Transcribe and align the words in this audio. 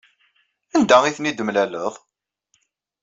Anda 0.75 0.95
ay 1.03 1.13
ten-id-temlaleḍ? 1.17 1.93